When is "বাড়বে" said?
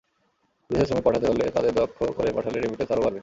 3.05-3.19